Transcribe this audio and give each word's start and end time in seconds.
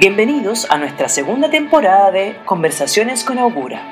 Bienvenidos 0.00 0.64
a 0.70 0.78
nuestra 0.78 1.08
segunda 1.08 1.50
temporada 1.50 2.12
de 2.12 2.36
Conversaciones 2.44 3.24
con 3.24 3.36
Augura. 3.36 3.82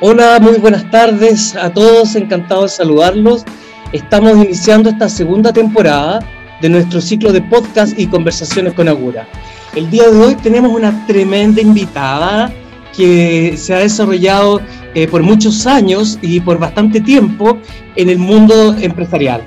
Hola, 0.00 0.40
muy 0.40 0.56
buenas 0.56 0.90
tardes 0.90 1.54
a 1.54 1.72
todos, 1.72 2.16
encantado 2.16 2.62
de 2.62 2.68
saludarlos. 2.68 3.44
Estamos 3.92 4.32
iniciando 4.44 4.90
esta 4.90 5.08
segunda 5.08 5.52
temporada 5.52 6.18
de 6.60 6.68
nuestro 6.68 7.00
ciclo 7.00 7.32
de 7.32 7.42
podcast 7.42 7.96
y 7.96 8.08
conversaciones 8.08 8.72
con 8.72 8.88
Augura. 8.88 9.28
El 9.76 9.88
día 9.88 10.10
de 10.10 10.18
hoy 10.18 10.34
tenemos 10.34 10.72
una 10.72 11.06
tremenda 11.06 11.60
invitada 11.60 12.52
que 12.96 13.56
se 13.56 13.72
ha 13.72 13.78
desarrollado 13.78 14.60
eh, 14.96 15.06
por 15.06 15.22
muchos 15.22 15.64
años 15.68 16.18
y 16.22 16.40
por 16.40 16.58
bastante 16.58 17.00
tiempo 17.00 17.58
en 17.94 18.08
el 18.08 18.18
mundo 18.18 18.74
empresarial. 18.80 19.44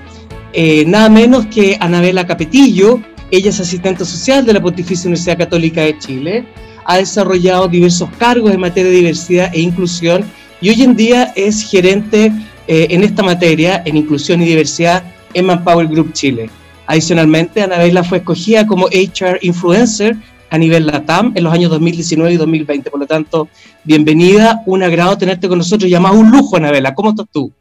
Eh, 0.53 0.85
nada 0.87 1.09
menos 1.09 1.45
que 1.47 1.75
Anabela 1.81 2.25
Capetillo, 2.25 3.01
ella 3.31 3.49
es 3.49 3.59
asistente 3.59 4.05
social 4.05 4.45
de 4.45 4.53
la 4.53 4.61
Pontificia 4.61 5.07
Universidad 5.07 5.37
Católica 5.37 5.81
de 5.81 5.97
Chile, 5.97 6.45
ha 6.85 6.97
desarrollado 6.97 7.67
diversos 7.67 8.09
cargos 8.17 8.51
en 8.51 8.59
materia 8.59 8.89
de 8.89 8.97
diversidad 8.97 9.51
e 9.53 9.59
inclusión 9.59 10.23
y 10.61 10.69
hoy 10.69 10.81
en 10.83 10.95
día 10.95 11.33
es 11.35 11.69
gerente 11.69 12.31
eh, 12.67 12.87
en 12.89 13.03
esta 13.03 13.23
materia, 13.23 13.81
en 13.85 13.97
inclusión 13.97 14.41
y 14.41 14.45
diversidad, 14.45 15.03
en 15.33 15.45
Manpower 15.45 15.87
Group 15.87 16.13
Chile. 16.13 16.49
Adicionalmente, 16.85 17.61
Anabela 17.61 18.03
fue 18.03 18.19
escogida 18.19 18.65
como 18.65 18.87
HR 18.87 19.39
Influencer 19.41 20.15
a 20.49 20.57
nivel 20.57 20.87
LATAM 20.87 21.33
en 21.35 21.43
los 21.43 21.53
años 21.53 21.69
2019 21.71 22.33
y 22.33 22.37
2020. 22.37 22.89
Por 22.89 23.01
lo 23.01 23.05
tanto, 23.05 23.49
bienvenida, 23.83 24.63
un 24.65 24.83
agrado 24.83 25.17
tenerte 25.17 25.49
con 25.49 25.57
nosotros 25.57 25.89
y 25.89 25.93
además 25.93 26.15
un 26.15 26.31
lujo, 26.31 26.55
Anabela. 26.55 26.95
¿Cómo 26.95 27.09
estás 27.09 27.25
tú? 27.31 27.51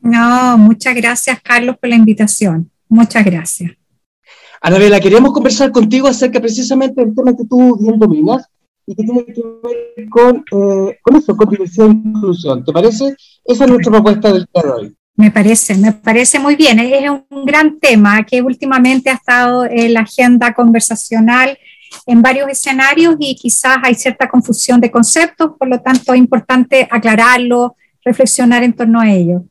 No, 0.00 0.56
muchas 0.56 0.94
gracias, 0.94 1.40
Carlos, 1.42 1.76
por 1.78 1.90
la 1.90 1.96
invitación. 1.96 2.70
Muchas 2.88 3.24
gracias. 3.24 3.72
Anabela, 4.62 5.00
queremos 5.00 5.32
conversar 5.32 5.72
contigo 5.72 6.06
acerca 6.06 6.38
precisamente 6.38 7.02
del 7.02 7.14
tema 7.14 7.34
que 7.34 7.44
tú 7.44 7.78
bien 7.78 7.98
dominas 7.98 8.46
y 8.86 8.94
que 8.94 9.04
tiene 9.04 9.24
que 9.24 9.42
ver 9.42 10.08
con, 10.10 10.36
eh, 10.36 10.98
con 11.02 11.16
eso, 11.16 11.34
con 11.34 11.48
diversidad 11.48 11.86
e 11.86 11.90
inclusión. 11.90 12.64
¿Te 12.64 12.72
parece? 12.72 13.16
Esa 13.44 13.64
es 13.64 13.70
nuestra 13.70 13.92
propuesta 13.92 14.32
del 14.32 14.46
día 14.52 14.62
de 14.62 14.70
hoy. 14.70 14.96
Me 15.16 15.30
parece, 15.30 15.76
me 15.76 15.92
parece 15.92 16.38
muy 16.38 16.56
bien. 16.56 16.78
Es 16.78 17.10
un 17.10 17.44
gran 17.44 17.78
tema 17.78 18.24
que 18.24 18.42
últimamente 18.42 19.08
ha 19.08 19.14
estado 19.14 19.64
en 19.64 19.94
la 19.94 20.00
agenda 20.00 20.52
conversacional 20.52 21.58
en 22.06 22.22
varios 22.22 22.48
escenarios 22.48 23.16
y 23.18 23.34
quizás 23.36 23.78
hay 23.82 23.94
cierta 23.94 24.28
confusión 24.28 24.80
de 24.80 24.90
conceptos, 24.90 25.52
por 25.58 25.68
lo 25.68 25.80
tanto 25.80 26.12
es 26.12 26.18
importante 26.18 26.86
aclararlo, 26.90 27.76
reflexionar 28.04 28.62
en 28.62 28.74
torno 28.74 29.00
a 29.00 29.10
ello. 29.10 29.44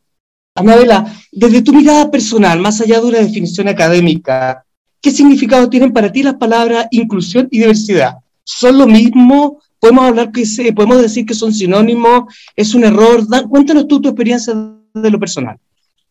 Anabela, 0.56 1.06
desde 1.32 1.62
tu 1.62 1.74
mirada 1.74 2.10
personal, 2.10 2.60
más 2.60 2.80
allá 2.82 3.00
de 3.00 3.06
una 3.08 3.20
definición 3.20 3.68
académica, 3.68 4.66
¿Qué 5.02 5.12
significado 5.12 5.70
tienen 5.70 5.94
para 5.94 6.12
ti 6.12 6.24
las 6.24 6.36
palabras 6.36 6.88
inclusión 6.92 7.48
y 7.52 7.60
diversidad? 7.60 8.16
¿Son 8.44 8.78
lo 8.78 8.88
mismo? 8.88 9.62
¿Podemos, 9.80 10.06
hablar 10.06 10.32
que 10.32 10.46
se, 10.46 10.74
podemos 10.74 11.02
decir 11.02 11.26
que 11.26 11.34
son 11.34 11.54
sinónimos? 11.54 12.34
¿Es 12.56 12.74
un 12.74 12.84
error? 12.84 13.26
cuéntanos 13.48 13.88
tú 13.88 14.02
tu 14.02 14.10
experiencia 14.10 14.54
de 14.94 15.10
lo 15.10 15.20
personal. 15.20 15.58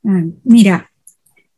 Ah, 0.07 0.23
mira, 0.45 0.91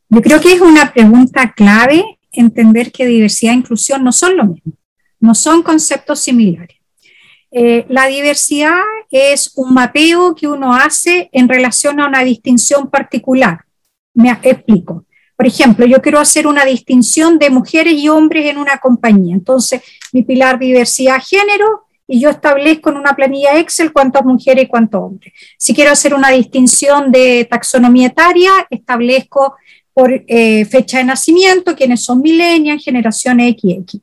yo 0.09 0.21
creo 0.23 0.41
que 0.41 0.53
es 0.53 0.61
una 0.61 0.93
pregunta 0.93 1.53
clave 1.55 2.19
entender 2.33 2.91
que 2.91 3.07
diversidad 3.07 3.53
e 3.53 3.59
inclusión 3.59 4.03
no 4.03 4.13
son 4.13 4.37
lo 4.37 4.45
mismo, 4.45 4.73
no 5.21 5.35
son 5.35 5.63
conceptos 5.63 6.21
similares. 6.21 6.77
Eh, 7.53 7.85
la 7.89 8.07
diversidad 8.07 8.81
es 9.11 9.53
un 9.57 9.75
mapeo 9.75 10.35
que 10.35 10.47
uno 10.47 10.75
hace 10.75 11.29
en 11.33 11.49
relación 11.49 12.01
a 12.01 12.07
una 12.07 12.23
distinción 12.23 12.89
particular. 12.89 13.65
Me 14.15 14.31
explico. 14.31 15.05
Por 15.41 15.47
ejemplo, 15.47 15.87
yo 15.87 16.03
quiero 16.03 16.19
hacer 16.19 16.47
una 16.47 16.67
distinción 16.67 17.39
de 17.39 17.49
mujeres 17.49 17.95
y 17.95 18.11
hombres 18.11 18.45
en 18.45 18.59
una 18.59 18.77
compañía. 18.77 19.35
Entonces, 19.35 19.81
mi 20.13 20.23
pilar 20.23 20.59
diversidad 20.59 21.19
género 21.27 21.87
y 22.07 22.21
yo 22.21 22.29
establezco 22.29 22.91
en 22.91 22.99
una 22.99 23.17
planilla 23.17 23.59
Excel 23.59 23.91
cuántas 23.91 24.23
mujeres 24.23 24.65
y 24.65 24.69
cuántos 24.69 25.01
hombres. 25.01 25.33
Si 25.57 25.73
quiero 25.73 25.93
hacer 25.93 26.13
una 26.13 26.29
distinción 26.29 27.11
de 27.11 27.47
taxonomía 27.51 28.09
etaria, 28.09 28.51
establezco 28.69 29.55
por 29.95 30.13
eh, 30.13 30.67
fecha 30.67 30.99
de 30.99 31.05
nacimiento, 31.05 31.75
quiénes 31.75 32.05
son 32.05 32.21
millennials, 32.21 32.85
generación 32.85 33.39
XX. 33.39 33.99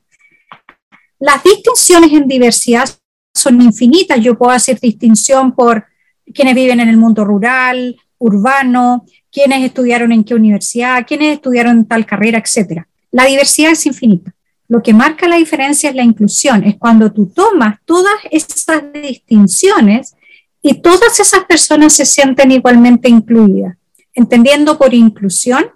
Las 1.20 1.44
distinciones 1.44 2.12
en 2.14 2.26
diversidad 2.26 2.90
son 3.32 3.62
infinitas. 3.62 4.18
Yo 4.20 4.36
puedo 4.36 4.50
hacer 4.50 4.80
distinción 4.80 5.54
por 5.54 5.86
quienes 6.34 6.56
viven 6.56 6.80
en 6.80 6.88
el 6.88 6.96
mundo 6.96 7.24
rural, 7.24 7.94
urbano, 8.18 9.06
quiénes 9.38 9.64
estudiaron 9.64 10.10
en 10.10 10.24
qué 10.24 10.34
universidad, 10.34 11.06
quiénes 11.06 11.34
estudiaron 11.34 11.86
tal 11.86 12.04
carrera, 12.04 12.42
etc. 12.44 12.82
La 13.12 13.24
diversidad 13.26 13.70
es 13.70 13.86
infinita. 13.86 14.34
Lo 14.66 14.82
que 14.82 14.92
marca 14.92 15.28
la 15.28 15.36
diferencia 15.36 15.90
es 15.90 15.94
la 15.94 16.02
inclusión, 16.02 16.64
es 16.64 16.76
cuando 16.76 17.12
tú 17.12 17.26
tomas 17.26 17.78
todas 17.84 18.14
esas 18.32 18.82
distinciones 18.92 20.16
y 20.60 20.82
todas 20.82 21.20
esas 21.20 21.44
personas 21.44 21.92
se 21.92 22.04
sienten 22.04 22.50
igualmente 22.50 23.08
incluidas, 23.08 23.76
entendiendo 24.12 24.76
por 24.76 24.92
inclusión 24.92 25.66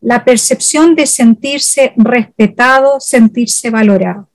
la 0.00 0.24
percepción 0.24 0.94
de 0.94 1.06
sentirse 1.06 1.92
respetado, 1.98 2.98
sentirse 2.98 3.68
valorado. 3.68 4.30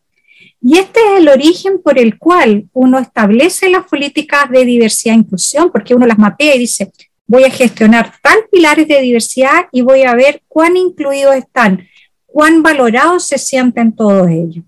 Y 0.62 0.78
este 0.78 1.00
es 1.00 1.20
el 1.20 1.30
origen 1.30 1.82
por 1.82 1.98
el 1.98 2.20
cual 2.20 2.70
uno 2.74 3.00
establece 3.00 3.70
las 3.70 3.86
políticas 3.86 4.52
de 4.52 4.66
diversidad 4.66 5.16
e 5.16 5.20
inclusión, 5.20 5.72
porque 5.72 5.96
uno 5.96 6.06
las 6.06 6.20
mapea 6.20 6.56
y 6.56 6.60
dice, 6.60 6.92
voy 7.28 7.44
a 7.44 7.52
gestionar 7.52 8.14
tal 8.22 8.40
pilares 8.52 8.88
de 8.88 9.02
diversidad 9.02 9.68
y 9.72 9.82
voy 9.82 10.04
a 10.04 10.16
ver 10.16 10.42
cuán 10.48 10.78
incluidos 10.78 11.36
están, 11.36 11.88
cuán 12.26 12.64
valorados 12.64 13.28
se 13.28 13.38
sienten 13.38 13.94
todos 13.94 14.30
ellos. 14.30 14.64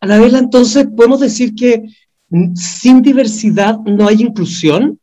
Anabela, 0.00 0.38
entonces, 0.38 0.86
¿podemos 0.96 1.20
decir 1.20 1.54
que 1.54 1.84
sin 2.54 3.02
diversidad 3.02 3.78
no 3.80 4.08
hay 4.08 4.22
inclusión? 4.22 4.98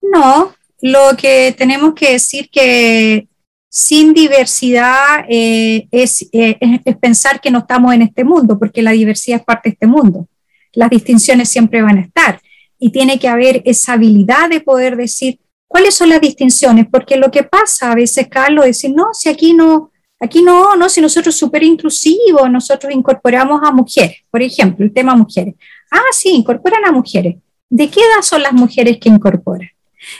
No, 0.00 0.54
lo 0.80 1.16
que 1.16 1.54
tenemos 1.56 1.94
que 1.94 2.12
decir 2.12 2.48
que 2.50 3.28
sin 3.68 4.14
diversidad 4.14 5.26
eh, 5.28 5.86
es, 5.90 6.26
eh, 6.32 6.56
es, 6.60 6.96
pensar 6.96 7.40
que 7.40 7.50
no 7.50 7.58
estamos 7.58 7.92
en 7.94 8.02
este 8.02 8.24
mundo, 8.24 8.58
porque 8.58 8.82
la 8.82 8.92
diversidad 8.92 9.40
es 9.40 9.44
parte 9.44 9.68
de 9.68 9.72
este 9.74 9.86
mundo. 9.86 10.26
Las 10.72 10.88
distinciones 10.88 11.50
siempre 11.50 11.82
van 11.82 11.98
a 11.98 12.02
estar 12.02 12.40
y 12.78 12.90
tiene 12.90 13.18
que 13.18 13.28
haber 13.28 13.62
esa 13.64 13.94
habilidad 13.94 14.48
de 14.48 14.60
poder 14.60 14.96
decir 14.96 15.40
cuáles 15.66 15.94
son 15.94 16.08
las 16.08 16.20
distinciones, 16.20 16.86
porque 16.90 17.16
lo 17.16 17.30
que 17.30 17.42
pasa 17.42 17.92
a 17.92 17.94
veces, 17.94 18.28
Carlos, 18.28 18.64
es 18.64 18.76
decir, 18.76 18.94
no, 18.94 19.08
si 19.12 19.28
aquí 19.28 19.52
no, 19.52 19.92
aquí 20.18 20.42
no, 20.42 20.76
no, 20.76 20.88
si 20.88 21.00
nosotros 21.00 21.36
súper 21.36 21.62
inclusivos, 21.62 22.50
nosotros 22.50 22.92
incorporamos 22.92 23.60
a 23.62 23.70
mujeres, 23.70 24.18
por 24.30 24.42
ejemplo, 24.42 24.84
el 24.84 24.92
tema 24.92 25.14
mujeres. 25.14 25.54
Ah, 25.90 26.00
sí, 26.12 26.30
incorporan 26.30 26.84
a 26.84 26.92
mujeres. 26.92 27.36
¿De 27.70 27.88
qué 27.88 28.00
edad 28.00 28.22
son 28.22 28.42
las 28.42 28.52
mujeres 28.52 28.98
que 28.98 29.08
incorporan? 29.08 29.68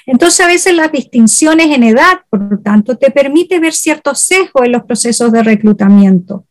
Entonces, 0.06 0.40
a 0.40 0.48
veces 0.48 0.74
las 0.74 0.92
distinciones 0.92 1.68
en 1.74 1.82
edad, 1.82 2.20
por 2.28 2.40
lo 2.40 2.58
tanto, 2.58 2.96
te 2.96 3.10
permite 3.10 3.58
ver 3.60 3.72
ciertos 3.72 4.20
sesgos 4.20 4.64
en 4.64 4.72
los 4.72 4.84
procesos 4.84 5.32
de 5.32 5.42
reclutamiento. 5.42 6.44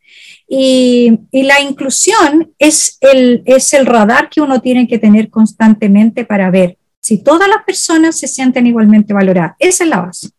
Y, 0.47 1.19
la 1.31 1.59
inclusión 1.61 2.53
es 2.57 2.97
el, 3.01 3.43
es 3.45 3.73
el 3.73 3.85
radar 3.85 4.29
que 4.29 4.41
uno 4.41 4.61
tiene 4.61 4.87
que 4.87 4.97
tener 4.97 5.29
constantemente 5.29 6.25
para 6.25 6.49
ver 6.49 6.77
si 6.99 7.23
todas 7.23 7.47
las 7.47 7.63
personas 7.65 8.17
se 8.17 8.27
sienten 8.27 8.67
igualmente 8.67 9.13
valoradas. 9.13 9.55
Esa 9.59 9.83
es 9.83 9.89
la 9.89 10.01
base. 10.01 10.29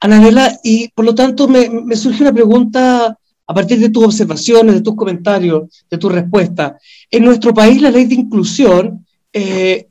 Anabela, 0.00 0.58
y 0.64 0.88
por 0.88 1.04
lo 1.04 1.14
tanto 1.14 1.46
me, 1.46 1.68
me 1.68 1.94
surge 1.96 2.22
una 2.22 2.32
pregunta 2.32 3.16
a 3.46 3.54
partir 3.54 3.80
de 3.80 3.90
tus 3.90 4.04
observaciones, 4.04 4.76
de 4.76 4.80
tus 4.80 4.94
comentarios, 4.94 5.84
de 5.90 5.98
tu 5.98 6.08
respuesta. 6.08 6.78
En 7.10 7.24
nuestro 7.24 7.52
país 7.52 7.82
la 7.82 7.90
ley 7.90 8.04
de 8.04 8.14
inclusión 8.14 9.04
eh, 9.32 9.86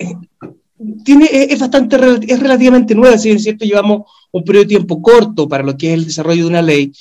tiene, 1.04 1.28
es, 1.30 1.60
bastante, 1.60 1.98
es 2.28 2.40
relativamente 2.40 2.96
nueva, 2.96 3.18
si 3.18 3.32
es 3.32 3.44
cierto, 3.44 3.66
llevamos 3.66 4.10
un 4.32 4.44
periodo 4.46 4.64
de 4.64 4.70
tiempo 4.70 5.02
corto 5.02 5.48
para 5.48 5.64
lo 5.64 5.78
que 5.78 5.90
es 5.90 5.94
el 5.94 6.06
desarrollo 6.06 6.44
de 6.44 6.50
una 6.50 6.62
ley, 6.62 6.94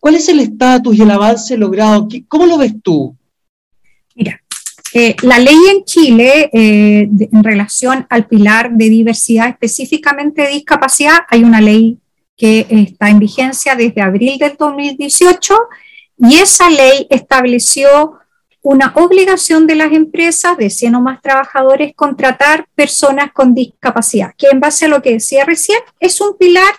¿Cuál 0.00 0.14
es 0.16 0.28
el 0.30 0.40
estatus 0.40 0.96
y 0.96 1.02
el 1.02 1.10
avance 1.10 1.56
logrado? 1.56 2.08
¿Cómo 2.26 2.46
lo 2.46 2.56
ves 2.56 2.72
tú? 2.82 3.14
Mira, 4.14 4.42
eh, 4.94 5.14
la 5.22 5.38
ley 5.38 5.58
en 5.70 5.84
Chile 5.84 6.50
eh, 6.52 7.08
en 7.30 7.44
relación 7.44 8.06
al 8.08 8.26
pilar 8.26 8.72
de 8.72 8.88
diversidad, 8.88 9.48
específicamente 9.50 10.42
de 10.42 10.48
discapacidad, 10.48 11.18
hay 11.28 11.44
una 11.44 11.60
ley 11.60 11.98
que 12.36 12.66
está 12.70 13.10
en 13.10 13.18
vigencia 13.18 13.76
desde 13.76 14.00
abril 14.00 14.38
del 14.38 14.56
2018 14.58 15.54
y 16.16 16.38
esa 16.38 16.70
ley 16.70 17.06
estableció 17.10 18.14
una 18.62 18.92
obligación 18.96 19.66
de 19.66 19.74
las 19.74 19.92
empresas 19.92 20.56
de 20.56 20.70
100 20.70 20.94
o 20.94 21.00
más 21.00 21.20
trabajadores 21.22 21.94
contratar 21.94 22.66
personas 22.74 23.32
con 23.32 23.54
discapacidad, 23.54 24.34
que 24.36 24.48
en 24.50 24.60
base 24.60 24.86
a 24.86 24.88
lo 24.88 25.02
que 25.02 25.12
decía 25.12 25.44
recién 25.44 25.78
es 25.98 26.20
un 26.20 26.36
pilar 26.38 26.72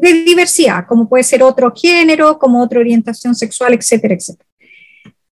de 0.00 0.24
diversidad, 0.24 0.86
como 0.86 1.08
puede 1.08 1.24
ser 1.24 1.42
otro 1.42 1.72
género, 1.74 2.38
como 2.38 2.62
otra 2.62 2.80
orientación 2.80 3.34
sexual, 3.34 3.74
etcétera, 3.74 4.14
etcétera. 4.14 4.48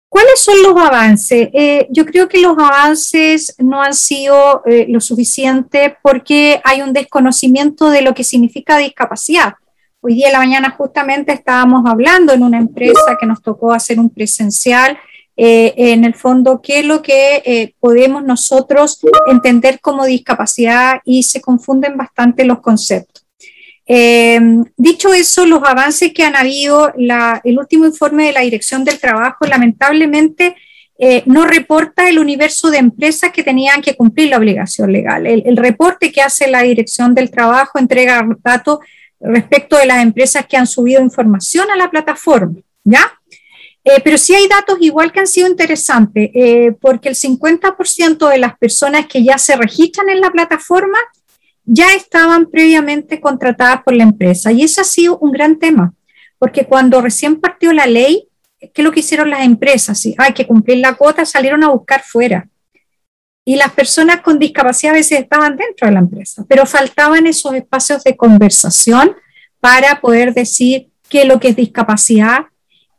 ¿Cuáles 0.09 0.39
son 0.39 0.61
los 0.63 0.75
avances? 0.77 1.49
Eh, 1.53 1.87
yo 1.89 2.05
creo 2.05 2.27
que 2.27 2.39
los 2.39 2.57
avances 2.57 3.55
no 3.59 3.81
han 3.81 3.93
sido 3.93 4.63
eh, 4.65 4.85
lo 4.89 4.99
suficiente 5.01 5.97
porque 6.01 6.61
hay 6.63 6.81
un 6.81 6.93
desconocimiento 6.93 7.89
de 7.89 8.01
lo 8.01 8.13
que 8.13 8.23
significa 8.23 8.77
discapacidad. 8.77 9.53
Hoy 10.01 10.15
día 10.15 10.27
en 10.27 10.33
la 10.33 10.39
mañana 10.39 10.75
justamente 10.77 11.33
estábamos 11.33 11.83
hablando 11.85 12.33
en 12.33 12.43
una 12.43 12.57
empresa 12.57 13.17
que 13.19 13.25
nos 13.25 13.41
tocó 13.41 13.73
hacer 13.73 13.99
un 13.99 14.09
presencial, 14.09 14.97
eh, 15.35 15.73
en 15.77 16.03
el 16.03 16.15
fondo, 16.15 16.61
qué 16.61 16.79
es 16.79 16.85
lo 16.85 17.01
que 17.01 17.75
podemos 17.79 18.23
nosotros 18.23 18.99
entender 19.27 19.79
como 19.81 20.05
discapacidad 20.05 20.99
y 21.05 21.23
se 21.23 21.41
confunden 21.41 21.95
bastante 21.95 22.43
los 22.43 22.59
conceptos. 22.59 23.16
Eh, 23.87 24.39
dicho 24.75 25.13
eso, 25.13 25.45
los 25.45 25.63
avances 25.63 26.13
que 26.13 26.23
han 26.23 26.35
habido, 26.35 26.91
el 27.43 27.57
último 27.57 27.85
informe 27.85 28.27
de 28.27 28.33
la 28.33 28.41
Dirección 28.41 28.83
del 28.83 28.99
Trabajo 28.99 29.45
lamentablemente 29.45 30.55
no 31.25 31.45
reporta 31.45 32.09
el 32.09 32.17
universo 32.17 32.71
de 32.71 32.79
empresas 32.79 33.31
que 33.31 33.43
tenían 33.43 33.83
que 33.83 33.95
cumplir 33.95 34.29
la 34.29 34.37
obligación 34.37 34.91
legal. 34.91 35.27
El, 35.27 35.55
reporte 35.55 36.11
que 36.11 36.21
hace 36.21 36.47
la 36.47 36.63
Dirección 36.63 37.13
del 37.13 37.29
Trabajo 37.29 37.77
entrega 37.77 38.27
datos 38.43 38.79
respecto 39.19 39.77
de 39.77 39.85
las 39.85 40.03
empresas 40.03 40.45
que 40.47 40.57
han 40.57 40.67
subido 40.67 41.01
información 41.01 41.69
a 41.71 41.75
la 41.75 41.89
plataforma, 41.89 42.59
¿ya? 42.83 43.11
Eh, 43.83 44.01
pero 44.03 44.17
sí 44.17 44.35
hay 44.35 44.47
datos 44.47 44.77
igual 44.81 45.11
que 45.11 45.21
han 45.21 45.27
sido 45.27 45.47
interesantes, 45.47 46.29
eh, 46.33 46.73
porque 46.81 47.09
el 47.09 47.15
50% 47.15 48.27
de 48.27 48.37
las 48.37 48.57
personas 48.57 49.07
que 49.07 49.23
ya 49.23 49.37
se 49.37 49.55
registran 49.55 50.09
en 50.09 50.19
la 50.19 50.29
plataforma 50.29 50.97
ya 51.67 51.93
estaban 51.93 52.49
previamente 52.49 53.19
contratadas 53.19 53.83
por 53.83 53.93
la 53.93 54.03
empresa. 54.03 54.51
Y 54.51 54.63
ese 54.63 54.81
ha 54.81 54.85
sido 54.85 55.19
un 55.19 55.31
gran 55.31 55.59
tema, 55.59 55.93
porque 56.39 56.65
cuando 56.65 57.01
recién 57.01 57.39
partió 57.39 57.73
la 57.73 57.85
ley, 57.85 58.29
¿qué 58.59 58.71
es 58.73 58.83
lo 58.83 58.91
que 58.91 59.01
hicieron 59.01 59.29
las 59.29 59.41
empresas? 59.41 59.99
Si 59.99 60.15
hay 60.17 60.33
que 60.33 60.47
cumplir 60.47 60.77
la 60.77 60.93
cuota, 60.93 61.25
salieron 61.25 61.63
a 61.63 61.69
buscar 61.69 62.01
fuera. 62.03 62.47
Y 63.45 63.57
las 63.57 63.71
personas 63.73 64.21
con 64.21 64.39
discapacidad 64.39 64.93
a 64.93 64.97
veces 64.97 65.19
estaban 65.19 65.57
dentro 65.57 65.87
de 65.87 65.93
la 65.93 65.99
empresa, 65.99 66.45
pero 66.47 66.65
faltaban 66.65 67.27
esos 67.27 67.53
espacios 67.53 68.03
de 68.03 68.15
conversación 68.15 69.15
para 69.59 69.99
poder 69.99 70.33
decir 70.33 70.89
qué 71.09 71.21
es 71.21 71.27
lo 71.27 71.39
que 71.39 71.49
es 71.49 71.55
discapacidad 71.55 72.45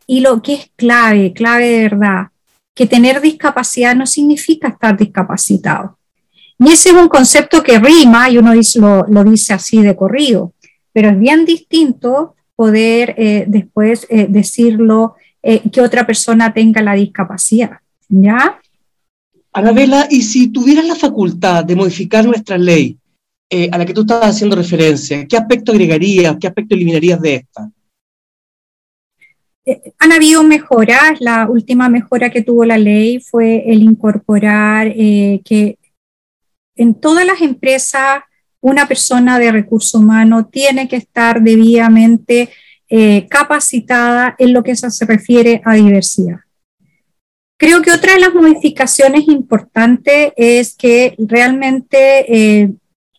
y 0.06 0.20
lo 0.20 0.42
que 0.42 0.54
es 0.54 0.70
clave, 0.76 1.32
clave 1.32 1.68
de 1.68 1.82
verdad, 1.82 2.28
que 2.74 2.86
tener 2.86 3.20
discapacidad 3.20 3.94
no 3.94 4.06
significa 4.06 4.68
estar 4.68 4.96
discapacitado. 4.96 5.97
Y 6.58 6.72
ese 6.72 6.90
es 6.90 6.94
un 6.94 7.08
concepto 7.08 7.62
que 7.62 7.78
rima 7.78 8.28
y 8.30 8.38
uno 8.38 8.52
lo, 9.08 9.24
dice 9.24 9.52
así 9.52 9.80
de 9.80 9.94
corrido, 9.94 10.52
pero 10.92 11.10
es 11.10 11.18
bien 11.18 11.44
distinto 11.44 12.34
poder 12.56 13.14
eh, 13.16 13.44
después 13.46 14.06
eh, 14.10 14.26
decirlo 14.28 15.14
eh, 15.42 15.62
que 15.70 15.80
otra 15.80 16.04
persona 16.04 16.52
tenga 16.52 16.82
la 16.82 16.94
discapacidad. 16.94 17.78
¿Ya? 18.08 18.60
Anabela, 19.52 20.08
y 20.10 20.22
si 20.22 20.48
tuvieras 20.48 20.86
la 20.86 20.96
facultad 20.96 21.64
de 21.64 21.76
modificar 21.76 22.24
nuestra 22.24 22.58
ley 22.58 22.98
a 23.70 23.78
la 23.78 23.86
que 23.86 23.94
tú 23.94 24.02
estabas 24.02 24.36
haciendo 24.36 24.56
referencia, 24.56 25.26
¿qué 25.26 25.36
aspecto 25.36 25.72
agregarías, 25.72 26.36
qué 26.38 26.48
aspecto 26.48 26.74
eliminarías 26.74 27.20
de 27.20 27.34
esta? 27.36 27.70
Han 29.98 30.12
habido 30.12 30.42
mejoras. 30.42 31.20
La 31.20 31.48
última 31.48 31.88
mejora 31.88 32.30
que 32.30 32.42
tuvo 32.42 32.64
la 32.64 32.78
ley 32.78 33.20
fue 33.20 33.64
el 33.70 33.82
incorporar 33.82 34.88
eh, 34.88 35.40
que 35.44 35.77
en 36.78 36.94
todas 36.94 37.26
las 37.26 37.40
empresas 37.42 38.22
una 38.60 38.88
persona 38.88 39.38
de 39.38 39.52
recurso 39.52 39.98
humano 39.98 40.46
tiene 40.46 40.88
que 40.88 40.96
estar 40.96 41.42
debidamente 41.42 42.50
capacitada 43.28 44.34
en 44.38 44.54
lo 44.54 44.62
que 44.62 44.74
se 44.74 45.04
refiere 45.04 45.60
a 45.64 45.74
diversidad. 45.74 46.38
Creo 47.58 47.82
que 47.82 47.90
otra 47.90 48.14
de 48.14 48.20
las 48.20 48.34
modificaciones 48.34 49.26
importantes 49.26 50.32
es 50.36 50.76
que 50.76 51.16
realmente 51.18 52.24
eh, 52.32 52.70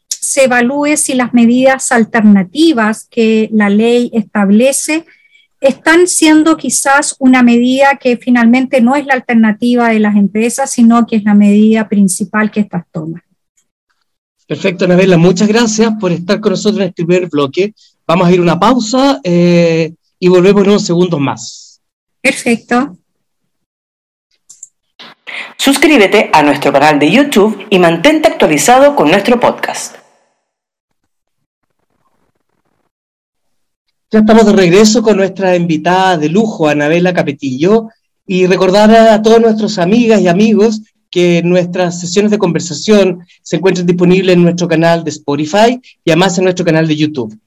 se 0.08 0.46
evalúe 0.46 0.96
si 0.96 1.14
las 1.14 1.34
medidas 1.34 1.92
alternativas 1.92 3.06
que 3.12 3.50
la 3.52 3.70
ley 3.70 4.10
establece 4.14 5.06
están 5.60 6.08
siendo 6.08 6.56
quizás 6.56 7.18
una 7.20 7.44
medida 7.44 7.98
que 7.98 8.16
finalmente 8.16 8.80
no 8.80 8.96
es 8.96 9.06
la 9.06 9.16
alternativa 9.16 9.90
de 9.90 10.00
las 10.00 10.16
empresas, 10.16 10.72
sino 10.72 11.06
que 11.06 11.18
es 11.18 11.24
la 11.26 11.34
medida 11.34 11.90
principal 11.90 12.50
que 12.50 12.62
estas 12.62 12.86
toman. 12.94 13.22
Perfecto, 14.50 14.86
Anabela, 14.86 15.16
muchas 15.16 15.48
gracias 15.48 15.94
por 16.00 16.12
estar 16.12 16.40
con 16.40 16.54
nosotros 16.54 16.82
en 16.82 16.88
este 16.88 17.06
primer 17.06 17.30
bloque. 17.30 17.72
Vamos 18.08 18.28
a 18.28 18.32
ir 18.32 18.40
a 18.40 18.42
una 18.42 18.60
pausa 18.60 19.22
eh, 19.24 19.94
y 20.18 20.28
volvemos 20.28 20.64
en 20.64 20.70
unos 20.72 20.86
segundos 20.88 21.20
más. 21.20 21.80
Perfecto. 22.20 22.98
Suscríbete 25.56 26.32
a 26.34 26.42
nuestro 26.42 26.74
canal 26.74 26.98
de 26.98 27.12
YouTube 27.12 27.68
y 27.70 27.78
mantente 27.78 28.28
actualizado 28.28 28.96
con 28.96 29.12
nuestro 29.12 29.40
podcast. 29.40 29.98
Ya 34.10 34.22
estamos 34.22 34.48
de 34.48 34.54
regreso 34.54 35.04
con 35.04 35.18
nuestra 35.18 35.56
invitada 35.56 36.18
de 36.18 36.28
lujo, 36.28 36.68
Anabela 36.68 37.14
Capetillo, 37.14 37.90
y 38.26 38.48
recordar 38.48 38.90
a 38.90 39.22
todos 39.22 39.40
nuestros 39.40 39.78
amigas 39.78 40.22
y 40.22 40.28
amigos 40.28 40.82
que 41.10 41.42
nuestras 41.44 42.00
sesiones 42.00 42.32
de 42.32 42.38
conversación 42.38 43.26
se 43.42 43.58
encuentran 43.58 43.88
disponibles 43.88 44.36
en 44.36 44.44
nuestro 44.44 44.68
canal 44.68 45.04
de 45.04 45.10
Spotify 45.10 45.80
y 46.04 46.12
además 46.12 46.38
en 46.38 46.44
nuestro 46.46 46.66
canal 46.66 46.88
de 46.88 46.96
YouTube. 46.96 47.38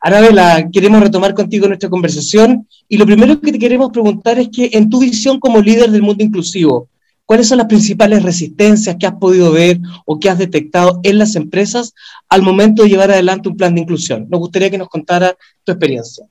Anabela, 0.00 0.68
queremos 0.72 1.00
retomar 1.00 1.34
contigo 1.34 1.68
nuestra 1.68 1.90
conversación 1.90 2.66
y 2.88 2.96
lo 2.96 3.04
primero 3.04 3.40
que 3.40 3.52
te 3.52 3.58
queremos 3.58 3.90
preguntar 3.90 4.38
es 4.38 4.48
que 4.48 4.70
en 4.72 4.88
tu 4.88 5.00
visión 5.00 5.38
como 5.38 5.60
líder 5.60 5.90
del 5.90 6.02
mundo 6.02 6.24
inclusivo, 6.24 6.88
¿Cuáles 7.30 7.46
son 7.46 7.58
las 7.58 7.68
principales 7.68 8.24
resistencias 8.24 8.96
que 8.98 9.06
has 9.06 9.14
podido 9.14 9.52
ver 9.52 9.78
o 10.04 10.18
que 10.18 10.28
has 10.28 10.36
detectado 10.36 10.98
en 11.04 11.16
las 11.16 11.36
empresas 11.36 11.94
al 12.28 12.42
momento 12.42 12.82
de 12.82 12.88
llevar 12.88 13.12
adelante 13.12 13.48
un 13.48 13.56
plan 13.56 13.72
de 13.72 13.82
inclusión? 13.82 14.26
Nos 14.28 14.40
gustaría 14.40 14.68
que 14.68 14.78
nos 14.78 14.88
contara 14.88 15.36
tu 15.62 15.70
experiencia. 15.70 16.26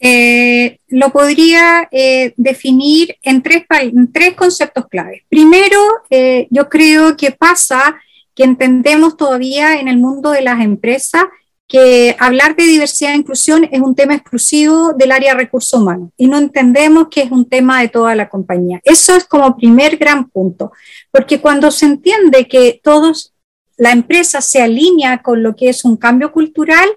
Eh, 0.00 0.78
lo 0.88 1.10
podría 1.10 1.88
eh, 1.90 2.34
definir 2.36 3.16
en 3.22 3.42
tres, 3.42 3.64
en 3.80 4.12
tres, 4.12 4.34
conceptos 4.34 4.86
claves. 4.88 5.22
Primero, 5.28 5.78
eh, 6.10 6.46
yo 6.50 6.68
creo 6.68 7.16
que 7.16 7.30
pasa 7.30 7.96
que 8.34 8.44
entendemos 8.44 9.16
todavía 9.16 9.78
en 9.78 9.88
el 9.88 9.98
mundo 9.98 10.30
de 10.30 10.42
las 10.42 10.60
empresas 10.60 11.24
que 11.66 12.14
hablar 12.18 12.56
de 12.56 12.64
diversidad 12.64 13.12
e 13.12 13.16
inclusión 13.16 13.66
es 13.70 13.80
un 13.80 13.94
tema 13.94 14.14
exclusivo 14.14 14.92
del 14.92 15.12
área 15.12 15.32
de 15.32 15.40
recursos 15.40 15.80
humanos 15.80 16.10
y 16.16 16.26
no 16.26 16.36
entendemos 16.36 17.08
que 17.10 17.22
es 17.22 17.30
un 17.30 17.48
tema 17.48 17.80
de 17.80 17.88
toda 17.88 18.14
la 18.14 18.28
compañía. 18.28 18.80
Eso 18.84 19.16
es 19.16 19.24
como 19.24 19.56
primer 19.56 19.96
gran 19.96 20.28
punto, 20.28 20.72
porque 21.10 21.40
cuando 21.40 21.70
se 21.70 21.86
entiende 21.86 22.46
que 22.46 22.80
todos, 22.82 23.32
la 23.76 23.92
empresa 23.92 24.40
se 24.40 24.62
alinea 24.62 25.22
con 25.22 25.42
lo 25.42 25.56
que 25.56 25.70
es 25.70 25.84
un 25.84 25.96
cambio 25.96 26.32
cultural, 26.32 26.88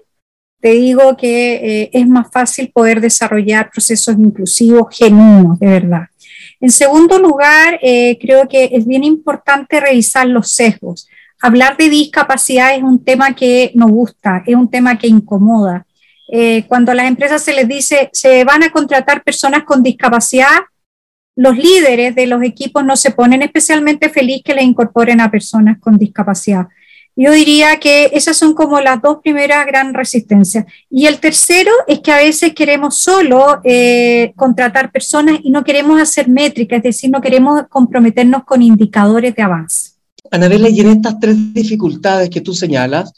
te 0.60 0.70
digo 0.70 1.16
que 1.16 1.54
eh, 1.54 1.90
es 1.92 2.06
más 2.06 2.28
fácil 2.32 2.70
poder 2.72 3.00
desarrollar 3.00 3.70
procesos 3.70 4.16
inclusivos 4.18 4.88
genuinos, 4.96 5.58
de 5.58 5.66
verdad. 5.66 6.06
En 6.60 6.70
segundo 6.70 7.18
lugar, 7.18 7.78
eh, 7.82 8.18
creo 8.20 8.48
que 8.48 8.70
es 8.72 8.86
bien 8.86 9.04
importante 9.04 9.80
revisar 9.80 10.26
los 10.26 10.50
sesgos 10.50 11.08
hablar 11.40 11.76
de 11.76 11.88
discapacidad 11.88 12.74
es 12.74 12.82
un 12.82 13.02
tema 13.02 13.34
que 13.34 13.72
nos 13.74 13.90
gusta, 13.90 14.42
es 14.46 14.54
un 14.54 14.70
tema 14.70 14.98
que 14.98 15.06
incomoda. 15.06 15.86
Eh, 16.30 16.64
cuando 16.68 16.92
a 16.92 16.94
las 16.94 17.06
empresas 17.06 17.42
se 17.42 17.54
les 17.54 17.66
dice 17.66 18.10
se 18.12 18.44
van 18.44 18.62
a 18.62 18.70
contratar 18.70 19.22
personas 19.22 19.64
con 19.64 19.82
discapacidad, 19.82 20.58
los 21.36 21.56
líderes 21.56 22.14
de 22.14 22.26
los 22.26 22.42
equipos 22.42 22.84
no 22.84 22.96
se 22.96 23.12
ponen 23.12 23.42
especialmente 23.42 24.08
feliz 24.08 24.42
que 24.44 24.54
le 24.54 24.62
incorporen 24.62 25.20
a 25.20 25.30
personas 25.30 25.78
con 25.78 25.96
discapacidad. 25.96 26.66
Yo 27.20 27.32
diría 27.32 27.80
que 27.80 28.10
esas 28.12 28.36
son 28.36 28.54
como 28.54 28.80
las 28.80 29.02
dos 29.02 29.18
primeras 29.24 29.66
gran 29.66 29.92
resistencias. 29.92 30.66
Y 30.88 31.06
el 31.06 31.18
tercero 31.18 31.72
es 31.88 31.98
que 31.98 32.12
a 32.12 32.18
veces 32.18 32.54
queremos 32.54 32.96
solo 32.96 33.58
eh, 33.64 34.32
contratar 34.36 34.92
personas 34.92 35.40
y 35.42 35.50
no 35.50 35.64
queremos 35.64 36.00
hacer 36.00 36.28
métricas, 36.28 36.76
es 36.76 36.82
decir, 36.84 37.10
no 37.10 37.20
queremos 37.20 37.62
comprometernos 37.68 38.44
con 38.44 38.62
indicadores 38.62 39.34
de 39.34 39.42
avance. 39.42 39.94
Anabela, 40.30 40.68
y 40.68 40.78
en 40.78 40.90
estas 40.90 41.18
tres 41.18 41.36
dificultades 41.52 42.30
que 42.30 42.40
tú 42.40 42.54
señalas, 42.54 43.12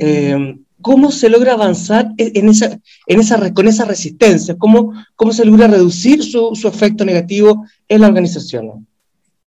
eh, 0.00 0.56
¿cómo 0.80 1.12
se 1.12 1.28
logra 1.28 1.52
avanzar 1.52 2.10
en 2.16 2.48
esa, 2.48 2.76
en 3.06 3.20
esa, 3.20 3.54
con 3.54 3.68
esa 3.68 3.84
resistencia? 3.84 4.56
¿Cómo, 4.58 4.92
cómo 5.14 5.32
se 5.32 5.44
logra 5.44 5.68
reducir 5.68 6.24
su, 6.24 6.56
su 6.56 6.66
efecto 6.66 7.04
negativo 7.04 7.64
en 7.88 8.00
la 8.00 8.08
organización? 8.08 8.84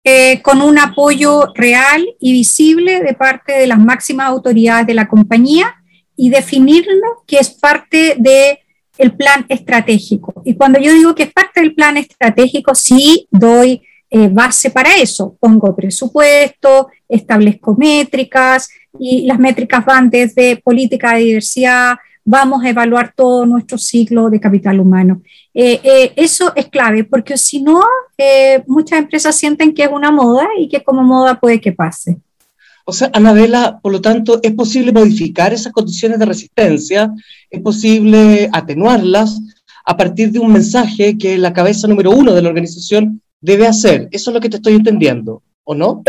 Eh, 0.10 0.42
con 0.42 0.62
un 0.62 0.80
apoyo 0.80 1.52
real 1.54 2.08
y 2.22 2.32
visible 2.32 3.02
de 3.02 3.14
parte 3.14 3.52
de 3.52 3.68
las 3.68 3.78
máximas 3.78 4.28
autoridades 4.28 4.88
de 4.88 4.94
la 4.94 5.06
compañía 5.06 5.76
y 6.16 6.30
definirlo 6.30 7.26
que 7.28 7.40
es 7.40 7.50
parte 7.50 8.16
de 8.18 8.62
el 8.98 9.18
plan 9.18 9.46
estratégico. 9.50 10.42
Y 10.46 10.56
cuando 10.56 10.80
yo 10.80 10.94
digo 10.94 11.14
que 11.14 11.24
es 11.24 11.34
parte 11.34 11.60
del 11.60 11.76
plan 11.76 11.98
estratégico, 11.98 12.74
sí 12.74 13.28
doy 13.32 13.82
eh, 14.10 14.30
base 14.32 14.70
para 14.70 14.96
eso. 14.96 15.36
Pongo 15.42 15.76
presupuesto, 15.76 16.88
establezco 17.10 17.76
métricas 17.76 18.70
y 18.98 19.26
las 19.26 19.40
métricas 19.40 19.84
van 19.84 20.10
desde 20.10 20.56
política 20.56 21.16
de 21.16 21.24
diversidad, 21.24 21.98
vamos 22.30 22.62
a 22.62 22.70
evaluar 22.70 23.14
todo 23.16 23.46
nuestro 23.46 23.78
ciclo 23.78 24.30
de 24.30 24.40
capital 24.40 24.82
humano. 24.82 25.22
Eh, 25.54 25.80
eh, 25.82 26.14
eso 26.18 26.54
es 26.56 26.68
clave 26.68 27.06
porque 27.06 27.38
si 27.38 27.62
no, 27.62 27.82
muchas 28.68 29.00
empresas 29.00 29.36
sienten 29.36 29.74
que 29.74 29.84
es 29.84 29.90
una 29.92 30.12
moda 30.12 30.46
y 30.60 30.68
que 30.68 30.84
como 30.84 31.04
moda 31.04 31.40
puede 31.40 31.62
que 31.62 31.72
pase. 31.72 32.18
O 32.84 32.92
sea, 32.92 33.10
Anabela, 33.14 33.80
por 33.82 33.94
lo 33.94 34.02
tanto, 34.02 34.40
es 34.44 34.52
posible 34.54 34.92
modificar 34.92 35.54
esas 35.54 35.72
condiciones 35.72 36.20
de 36.20 36.26
resistencia, 36.26 37.12
es 37.50 37.62
posible 37.62 38.50
atenuarlas 38.52 39.40
a 39.86 39.96
partir 39.96 40.32
de 40.32 40.40
un 40.40 40.52
mensaje 40.52 41.18
que 41.18 41.38
la 41.38 41.54
cabeza 41.54 41.88
número 41.88 42.12
uno 42.12 42.34
de 42.34 42.42
la 42.42 42.50
organización 42.50 43.22
debe 43.40 43.68
hacer. 43.68 44.10
Eso 44.12 44.32
es 44.32 44.34
lo 44.34 44.42
que 44.42 44.50
te 44.50 44.58
estoy 44.58 44.76
entendiendo, 44.76 45.44
¿o 45.64 45.76
no? 45.76 46.04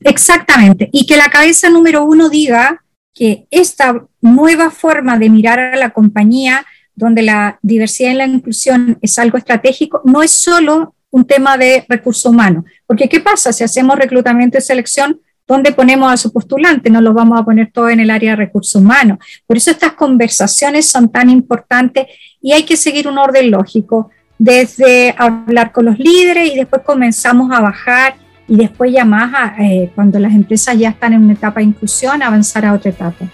exactamente. 0.00 0.88
Y 0.92 1.06
que 1.06 1.16
la 1.16 1.28
cabeza 1.28 1.70
número 1.70 2.04
uno 2.04 2.28
diga 2.28 2.84
que 3.16 3.46
esta 3.50 4.04
nueva 4.20 4.70
forma 4.70 5.18
de 5.18 5.30
mirar 5.30 5.58
a 5.58 5.76
la 5.76 5.90
compañía, 5.90 6.66
donde 6.94 7.22
la 7.22 7.58
diversidad 7.62 8.10
y 8.10 8.14
la 8.14 8.26
inclusión 8.26 8.98
es 9.00 9.18
algo 9.18 9.38
estratégico, 9.38 10.02
no 10.04 10.22
es 10.22 10.32
solo 10.32 10.94
un 11.10 11.26
tema 11.26 11.56
de 11.56 11.86
recursos 11.88 12.26
humanos. 12.26 12.64
Porque 12.86 13.08
¿qué 13.08 13.20
pasa 13.20 13.54
si 13.54 13.64
hacemos 13.64 13.96
reclutamiento 13.96 14.58
y 14.58 14.60
selección? 14.60 15.18
¿Dónde 15.46 15.72
ponemos 15.72 16.12
a 16.12 16.18
su 16.18 16.30
postulante? 16.30 16.90
No 16.90 17.00
lo 17.00 17.14
vamos 17.14 17.40
a 17.40 17.44
poner 17.44 17.70
todo 17.72 17.88
en 17.88 18.00
el 18.00 18.10
área 18.10 18.32
de 18.32 18.36
recursos 18.36 18.82
humanos. 18.82 19.18
Por 19.46 19.56
eso 19.56 19.70
estas 19.70 19.92
conversaciones 19.92 20.90
son 20.90 21.10
tan 21.10 21.30
importantes 21.30 22.06
y 22.42 22.52
hay 22.52 22.64
que 22.64 22.76
seguir 22.76 23.08
un 23.08 23.16
orden 23.16 23.50
lógico, 23.50 24.10
desde 24.38 25.14
hablar 25.16 25.72
con 25.72 25.86
los 25.86 25.98
líderes 25.98 26.52
y 26.52 26.56
después 26.56 26.82
comenzamos 26.82 27.50
a 27.50 27.60
bajar 27.60 28.16
y 28.48 28.56
después 28.56 28.92
ya 28.92 29.04
más, 29.04 29.58
eh, 29.58 29.90
cuando 29.94 30.18
las 30.18 30.32
empresas 30.32 30.78
ya 30.78 30.90
están 30.90 31.12
en 31.12 31.24
una 31.24 31.32
etapa 31.32 31.60
de 31.60 31.66
inclusión, 31.66 32.22
avanzar 32.22 32.64
a 32.64 32.74
otra 32.74 32.90
etapa. 32.90 33.26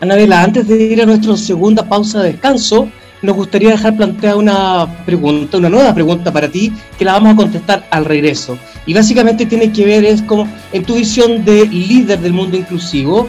Anabela, 0.00 0.42
antes 0.42 0.66
de 0.66 0.82
ir 0.82 1.00
a 1.00 1.06
nuestra 1.06 1.36
segunda 1.36 1.88
pausa 1.88 2.22
de 2.22 2.32
descanso, 2.32 2.88
nos 3.22 3.36
gustaría 3.36 3.70
dejar 3.70 3.96
planteada 3.96 4.36
una 4.36 4.86
pregunta, 5.06 5.56
una 5.56 5.68
nueva 5.68 5.94
pregunta 5.94 6.32
para 6.32 6.48
ti, 6.48 6.72
que 6.98 7.04
la 7.04 7.12
vamos 7.12 7.34
a 7.34 7.36
contestar 7.36 7.86
al 7.90 8.04
regreso. 8.04 8.58
Y 8.84 8.94
básicamente 8.94 9.46
tiene 9.46 9.72
que 9.72 9.86
ver 9.86 10.04
es 10.04 10.20
como 10.22 10.46
en 10.72 10.84
tu 10.84 10.96
visión 10.96 11.44
de 11.44 11.66
líder 11.66 12.18
del 12.18 12.32
mundo 12.32 12.56
inclusivo 12.56 13.28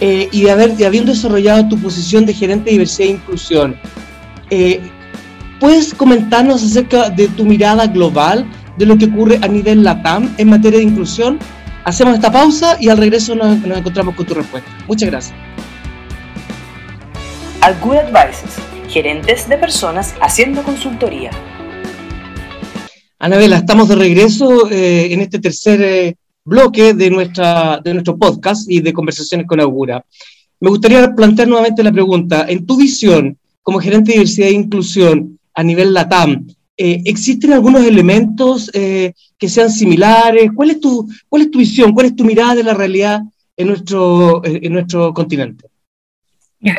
eh, 0.00 0.28
y 0.32 0.42
de 0.42 0.50
haber 0.50 0.70
habiendo 0.84 1.12
desarrollado 1.12 1.68
tu 1.68 1.78
posición 1.78 2.24
de 2.24 2.32
gerente 2.32 2.66
de 2.66 2.72
diversidad 2.72 3.08
e 3.08 3.12
inclusión. 3.12 3.76
Eh, 4.50 4.80
¿Puedes 5.60 5.94
comentarnos 5.94 6.62
acerca 6.62 7.10
de 7.10 7.28
tu 7.28 7.44
mirada 7.44 7.86
global 7.86 8.46
de 8.76 8.86
lo 8.86 8.96
que 8.98 9.06
ocurre 9.06 9.38
a 9.42 9.48
nivel 9.48 9.82
LATAM 9.82 10.34
en 10.38 10.48
materia 10.48 10.78
de 10.78 10.84
inclusión? 10.84 11.38
Hacemos 11.84 12.14
esta 12.14 12.32
pausa 12.32 12.76
y 12.80 12.88
al 12.88 12.98
regreso 12.98 13.34
nos, 13.34 13.58
nos 13.60 13.78
encontramos 13.78 14.14
con 14.14 14.26
tu 14.26 14.34
respuesta. 14.34 14.70
Muchas 14.88 15.10
gracias. 15.10 15.36
Al 17.60 17.78
Good 17.80 17.96
Advices 17.96 18.74
gerentes 18.94 19.48
de 19.48 19.58
personas 19.58 20.14
haciendo 20.20 20.62
consultoría. 20.62 21.30
Anabela, 23.18 23.56
estamos 23.56 23.88
de 23.88 23.96
regreso 23.96 24.70
eh, 24.70 25.12
en 25.12 25.20
este 25.20 25.40
tercer 25.40 25.82
eh, 25.82 26.16
bloque 26.44 26.94
de, 26.94 27.10
nuestra, 27.10 27.80
de 27.82 27.92
nuestro 27.92 28.16
podcast 28.16 28.70
y 28.70 28.80
de 28.80 28.92
conversaciones 28.92 29.48
con 29.48 29.60
Augura. 29.60 30.04
Me 30.60 30.70
gustaría 30.70 31.12
plantear 31.12 31.48
nuevamente 31.48 31.82
la 31.82 31.90
pregunta, 31.90 32.46
en 32.48 32.64
tu 32.64 32.76
visión 32.76 33.36
como 33.62 33.80
gerente 33.80 34.12
de 34.12 34.18
diversidad 34.18 34.48
e 34.48 34.52
inclusión 34.52 35.40
a 35.54 35.62
nivel 35.64 35.92
LATAM, 35.92 36.46
eh, 36.76 37.02
¿existen 37.04 37.52
algunos 37.52 37.84
elementos 37.84 38.70
que 38.72 39.48
sean 39.48 39.70
similares? 39.70 40.50
¿Cuál 40.54 40.70
es, 40.72 40.80
tu, 40.80 41.08
¿Cuál 41.28 41.42
es 41.42 41.50
tu 41.50 41.58
visión? 41.58 41.92
¿Cuál 41.92 42.06
es 42.06 42.16
tu 42.16 42.24
mirada 42.24 42.54
de 42.54 42.64
la 42.64 42.74
realidad 42.74 43.20
en 43.56 43.66
nuestro, 43.68 44.44
en 44.44 44.72
nuestro 44.72 45.12
continente? 45.14 45.66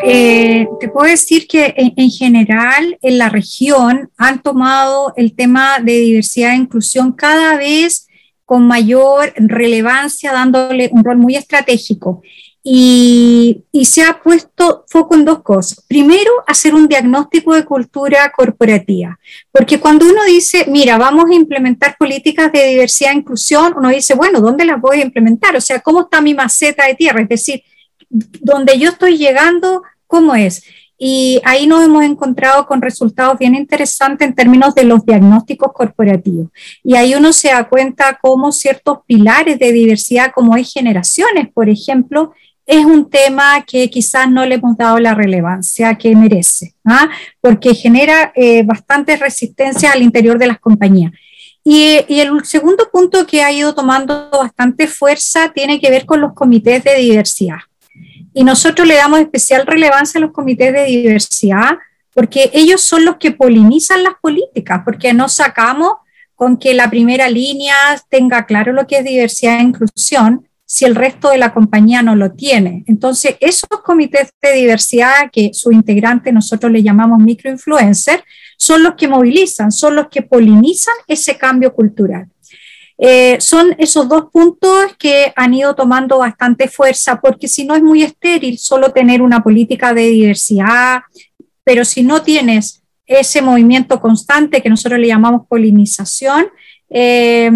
Eh, 0.04 0.68
te 0.80 0.90
puedo 0.90 1.08
decir 1.08 1.48
que 1.48 1.74
en, 1.78 2.10
general 2.10 2.98
en 3.04 3.18
la 3.20 3.30
región 3.30 4.10
han 4.18 4.42
tomado 4.42 5.14
el 5.16 5.36
tema 5.36 5.80
de 5.80 6.00
diversidad 6.00 6.54
e 6.54 6.58
inclusión 6.58 7.12
cada 7.12 7.56
vez 7.56 8.08
con 8.46 8.66
mayor 8.66 9.32
relevancia, 9.36 10.32
dándole 10.32 10.90
un 10.92 11.04
rol 11.04 11.18
muy 11.18 11.36
estratégico. 11.36 12.24
Y, 12.67 13.63
y, 13.72 13.86
se 13.86 14.01
ha 14.01 14.19
puesto 14.24 14.86
foco 14.88 15.13
en 15.13 15.24
dos 15.24 15.43
cosas. 15.43 15.86
Primero, 15.88 16.31
hacer 16.48 16.74
un 16.74 16.88
diagnóstico 16.88 17.53
de 17.53 17.63
cultura 17.63 18.31
corporativa, 18.36 19.19
porque 19.51 19.79
cuando 19.79 20.07
uno 20.07 20.24
dice, 20.25 20.65
mira, 20.67 20.98
vamos 20.98 21.29
a 21.29 21.36
implementar 21.36 21.95
políticas 21.95 22.51
de 22.51 22.65
diversidad 22.69 23.12
e 23.12 23.17
inclusión, 23.17 23.75
uno 23.77 23.89
dice, 23.89 24.15
bueno, 24.15 24.41
¿dónde 24.41 24.65
las 24.65 24.81
voy 24.81 25.00
a 25.00 25.05
implementar? 25.05 25.55
O 25.55 25.62
sea, 25.62 25.79
¿cómo 25.79 26.01
está 26.01 26.22
mi 26.22 26.34
maceta 26.34 26.88
de 26.88 26.95
tierra? 26.95 27.22
Es 27.22 27.29
decir, 27.29 27.62
donde 28.10 28.79
yo 28.79 28.89
estoy 28.89 29.17
llegando, 29.19 29.84
¿cómo 30.07 30.34
es? 30.34 30.63
Y 30.98 31.41
ahí 31.43 31.67
nos 31.67 31.84
hemos 31.84 32.03
encontrado 32.03 32.65
con 32.65 32.81
resultados 32.81 33.38
bien 33.38 33.53
interesantes 33.53 34.27
en 34.27 34.34
términos 34.34 34.74
de 34.75 34.86
los 34.86 35.05
diagnósticos 35.05 35.74
corporativos. 35.74 36.48
Y 36.84 36.95
ahí 36.95 37.15
uno 37.15 37.34
se 37.34 37.50
da 37.50 37.67
cuenta 37.67 38.17
cómo 38.22 38.51
ciertos 38.51 39.00
pilares 39.05 39.60
de 39.60 39.72
diversidad, 39.74 40.31
como 40.34 40.55
es 40.55 40.72
generaciones, 40.72 41.50
por 41.53 41.69
ejemplo, 41.69 42.34
es 42.65 42.84
un 42.84 43.10
tema 43.10 43.63
que 43.65 43.89
quizás 43.89 44.29
no 44.29 44.45
le 44.45 44.55
hemos 44.55 44.75
dado 44.77 45.00
la 45.00 45.13
relevancia 45.13 45.95
que 45.95 46.15
merece, 46.15 46.74
¿ah? 46.84 47.10
porque 47.39 47.75
genera 47.75 48.31
eh, 48.36 48.63
bastante 48.63 49.15
resistencia 49.17 49.91
al 49.91 50.01
interior 50.01 50.39
de 50.39 50.48
las 50.48 50.60
compañías. 50.60 51.12
Y, 51.63 52.05
y, 52.07 52.19
el 52.19 52.45
segundo 52.45 52.89
punto 52.91 53.25
que 53.25 53.41
ha 53.41 53.51
ido 53.51 53.74
tomando 53.74 54.29
bastante 54.31 54.88
fuerza 54.88 55.51
tiene 55.53 55.79
que 55.79 55.89
ver 55.89 56.05
con 56.05 56.22
los 56.22 56.34
comités 56.34 56.84
de 56.84 56.95
diversidad. 56.95 57.57
Y 58.34 58.43
nosotros 58.43 58.88
le 58.88 58.95
damos 58.95 59.19
especial 59.19 59.65
relevancia 59.65 60.19
a 60.19 60.22
los 60.22 60.31
comités 60.31 60.74
de 60.74 60.86
diversidad 60.86 61.77
porque 62.15 62.50
ellos 62.53 62.81
son 62.81 63.03
los 63.03 63.17
que 63.17 63.31
polinizan 63.31 64.01
las 64.01 64.13
políticas, 64.22 64.81
porque 64.86 65.13
no 65.13 65.27
sacamos 65.27 65.93
con 66.34 66.57
que 66.57 66.74
la 66.74 66.89
primera 66.89 67.29
línea 67.29 67.75
tenga 68.10 68.45
claro 68.45 68.72
lo 68.72 68.88
que 68.88 69.00
es 69.00 69.03
diversidad 69.03 69.60
e 69.60 69.63
inclusión 69.63 70.48
si 70.65 70.86
el 70.86 70.95
resto 70.95 71.29
de 71.29 71.38
la 71.38 71.53
compañía 71.53 72.01
no 72.01 72.15
lo 72.15 72.31
tiene. 72.31 72.84
Entonces, 72.88 73.36
esos 73.39 73.69
comités 73.84 74.29
de 74.41 74.53
diversidad, 74.53 75.29
que 75.31 75.51
su 75.53 75.72
integrante 75.72 76.31
nosotros 76.31 76.72
le 76.72 76.81
llamamos 76.81 77.19
microinfluencers, 77.19 78.24
son 78.57 78.84
los 78.84 78.95
que 78.95 79.07
movilizan, 79.07 79.72
son 79.72 79.95
los 79.95 80.07
que 80.07 80.24
polinizan 80.24 80.95
ese 81.07 81.38
cambio 81.38 81.74
cultural. 81.74 82.27
Eh, 82.98 83.38
son 83.41 83.75
esos 83.77 84.07
dos 84.07 84.25
puntos 84.31 84.95
que 84.98 85.34
han 85.36 85.53
ido 85.53 85.75
tomando 85.75 86.19
bastante 86.19 86.67
fuerza, 86.67 87.19
porque 87.19 87.48
si 87.48 87.65
no 87.65 87.75
es 87.75 87.84
muy 87.84 88.03
estéril 88.03 88.57
solo 88.57 88.91
tener 88.91 89.22
una 89.22 89.43
política 89.43 89.93
de 89.93 90.10
diversidad, 90.10 91.01
pero 91.63 91.84
si 91.84 92.03
no 92.03 92.22
tienes 92.22 92.81
ese 93.05 93.41
movimiento 93.41 94.00
constante 94.00 94.62
que 94.62 94.69
nosotros 94.69 95.00
le 95.00 95.07
llamamos 95.07 95.45
polinización, 95.48 96.48
eh, 96.89 97.51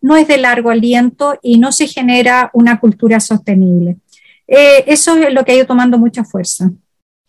no 0.00 0.16
es 0.16 0.28
de 0.28 0.38
largo 0.38 0.70
aliento 0.70 1.38
y 1.42 1.58
no 1.58 1.72
se 1.72 1.86
genera 1.86 2.50
una 2.52 2.78
cultura 2.80 3.20
sostenible. 3.20 3.96
Eh, 4.46 4.84
eso 4.86 5.16
es 5.16 5.32
lo 5.32 5.44
que 5.44 5.52
ha 5.52 5.56
ido 5.56 5.66
tomando 5.66 5.98
mucha 5.98 6.24
fuerza. 6.24 6.70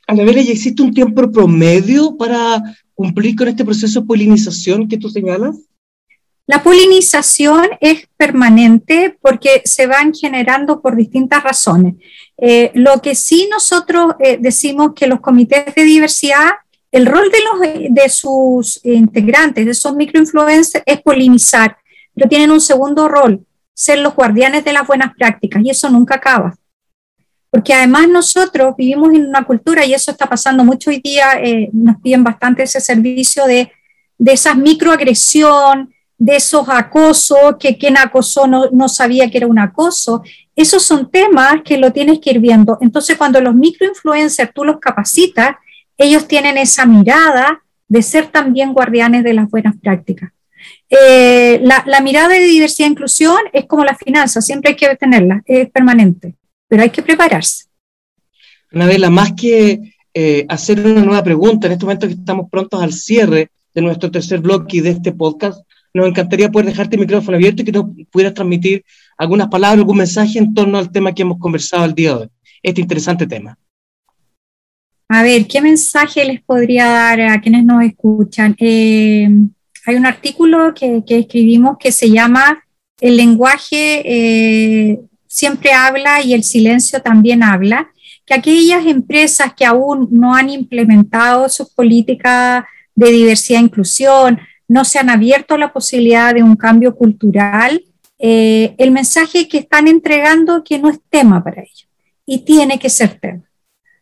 Anabela, 0.08 0.42
¿y 0.42 0.52
existe 0.52 0.84
un 0.84 0.94
tiempo 0.94 1.32
promedio 1.32 2.16
para 2.18 2.62
cumplir 2.94 3.36
con 3.36 3.48
este 3.48 3.66
proceso 3.66 4.02
de 4.02 4.08
polinización 4.08 4.88
que 4.88 4.98
tú 4.98 5.10
señalas? 5.10 5.56
La 6.48 6.62
polinización 6.62 7.70
es 7.82 8.08
permanente 8.18 9.18
porque 9.20 9.64
se 9.66 9.88
van 9.88 10.14
generando 10.14 10.80
por 10.80 10.96
distintas 10.96 11.44
razones. 11.44 11.96
Eh, 12.38 12.72
lo 12.76 13.02
que 13.02 13.16
sí 13.16 13.48
nosotros 13.50 14.14
eh, 14.20 14.38
decimos 14.40 14.92
que 14.96 15.08
los 15.08 15.22
comités 15.22 15.74
de 15.74 15.84
diversidad, 15.84 16.52
el 16.96 17.06
rol 17.08 17.30
de, 17.30 18.08
sus 18.08 18.80
integrantes, 18.86 19.66
de 19.66 19.72
esos 19.72 19.94
microinfluencers, 19.94 20.82
es 20.86 21.02
polinizar, 21.02 21.76
pero 22.14 22.30
tienen 22.30 22.52
un 22.52 22.62
segundo 22.62 23.10
rol, 23.10 23.46
ser 23.74 24.00
los 24.00 24.16
guardianes 24.16 24.64
de 24.64 24.72
las 24.72 24.88
buenas 24.88 25.14
prácticas, 25.14 25.62
y 25.62 25.70
eso 25.72 25.90
nunca 25.90 26.16
acaba. 26.16 26.56
Porque 27.50 27.74
además 27.74 28.08
nosotros 28.08 28.76
vivimos 28.78 29.14
en 29.14 29.28
una 29.28 29.44
cultura, 29.44 29.86
y 29.86 29.94
eso 29.94 30.10
está 30.10 30.26
pasando 30.26 30.64
mucho 30.64 30.90
hoy 30.90 31.02
día, 31.04 31.34
eh, 31.44 31.70
nos 31.74 32.00
piden 32.02 32.24
bastante 32.24 32.64
ese 32.64 32.80
servicio 32.80 33.46
de, 33.46 33.70
de 34.18 34.32
esa 34.32 34.56
microagresión, 34.56 35.94
de 36.18 36.38
esos 36.38 36.66
acosos, 36.70 37.58
que 37.60 37.78
quien 37.78 37.98
acosó 37.98 38.48
no, 38.48 38.70
no, 38.72 38.88
sabía 38.88 39.30
que 39.30 39.40
era 39.40 39.48
un 39.48 39.60
acoso. 39.60 40.24
Esos 40.56 40.82
son 40.84 41.12
temas 41.12 41.56
que 41.66 41.78
lo 41.78 41.92
tienes 41.92 42.20
que 42.20 42.30
ir 42.30 42.40
viendo. 42.40 42.78
Entonces, 42.80 43.18
cuando 43.18 43.42
los 43.42 43.54
microinfluencers 43.54 44.54
tú 44.54 44.64
los 44.64 44.80
capacitas, 44.80 45.58
ellos 45.98 46.28
tienen 46.28 46.58
esa 46.58 46.86
mirada 46.86 47.64
de 47.88 48.02
ser 48.02 48.28
también 48.28 48.74
guardianes 48.74 49.24
de 49.24 49.34
las 49.34 49.50
buenas 49.50 49.76
prácticas. 49.78 50.32
Eh, 50.90 51.62
la, 51.62 52.02
mirada 52.02 52.30
de 52.30 52.40
diversidad 52.40 52.88
e 52.88 52.92
inclusión 52.92 53.38
es 53.54 53.66
como 53.66 53.84
la 53.84 53.96
finanza, 53.96 54.42
siempre 54.42 54.72
hay 54.72 54.76
que 54.76 54.96
tenerla, 54.96 55.42
es 55.46 55.70
permanente, 55.70 56.36
pero 56.68 56.84
hay 56.84 56.90
que 56.90 57.02
prepararse. 57.02 57.66
Anabela, 58.72 59.10
más 59.10 59.34
que 59.34 59.96
eh, 60.14 60.46
hacer 60.50 60.80
una 60.80 61.04
nueva 61.04 61.24
pregunta, 61.24 61.68
en 61.68 61.74
este 61.74 61.86
momento 61.86 62.08
que 62.08 62.14
estamos 62.14 62.50
prontos 62.50 62.82
al 62.82 62.94
cierre 62.94 63.50
de 63.74 63.82
nuestro 63.82 64.10
tercer 64.12 64.40
bloque 64.40 64.78
y 64.78 64.82
de 64.82 64.92
este 64.92 65.12
podcast, 65.12 65.62
nos 65.94 66.08
encantaría 66.08 66.52
poder 66.52 66.68
dejarte 66.68 66.96
el 66.96 67.02
micrófono 67.02 67.38
abierto 67.38 67.62
y 67.62 67.66
que 67.66 67.72
nos 67.72 67.86
pudieras 68.12 68.34
transmitir 68.34 68.84
algunas 69.18 69.48
palabras, 69.48 69.80
algún 69.80 69.98
mensaje 69.98 70.40
en 70.40 70.54
torno 70.54 70.78
al 70.78 70.92
tema 70.92 71.14
que 71.14 71.22
hemos 71.22 71.40
conversado 71.40 71.86
el 71.86 71.94
día 71.94 72.16
de 72.16 72.22
hoy, 72.24 72.30
este 72.62 72.82
interesante 72.82 73.28
tema. 73.28 73.58
A 75.08 75.22
ver, 75.22 75.46
¿qué 75.48 75.62
mensaje 75.62 76.26
les 76.26 76.42
podría 76.42 76.86
dar 76.86 77.22
a 77.22 77.40
quienes 77.40 77.64
nos 77.64 77.84
escuchan? 77.84 78.56
Eh, 78.60 79.30
hay 79.86 79.96
un 79.96 80.06
artículo 80.06 80.74
que, 80.74 81.04
escribimos 81.08 81.78
que 81.80 81.92
se 81.92 82.10
llama 82.10 82.64
El 83.00 83.18
lenguaje 83.18 84.02
eh, 84.04 85.00
siempre 85.28 85.74
habla 85.74 86.24
y 86.24 86.34
el 86.34 86.44
silencio 86.44 87.02
también 87.02 87.44
habla, 87.44 87.92
que 88.26 88.34
aquellas 88.34 88.86
empresas 88.88 89.54
que 89.54 89.66
aún 89.66 90.08
no 90.10 90.34
han 90.34 90.50
implementado 90.50 91.48
sus 91.50 91.70
políticas 91.70 92.64
de 92.96 93.12
diversidad 93.12 93.60
e 93.60 93.66
inclusión, 93.66 94.40
no 94.68 94.86
se 94.86 94.98
han 94.98 95.12
abierto 95.12 95.54
a 95.54 95.60
la 95.60 95.72
posibilidad 95.72 96.34
de 96.34 96.42
un 96.42 96.56
cambio 96.56 96.96
cultural, 96.96 97.84
eh, 98.18 98.74
el 98.80 98.90
mensaje 98.90 99.48
que 99.48 99.60
están 99.60 99.88
entregando 99.88 100.64
que 100.64 100.80
no 100.80 100.90
es 100.90 101.00
tema 101.12 101.44
para 101.44 101.62
ellos 101.62 101.88
y 102.26 102.40
tiene 102.40 102.80
que 102.80 102.90
ser 102.90 103.20
tema. 103.20 103.44